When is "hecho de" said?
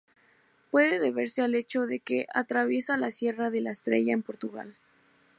1.53-1.99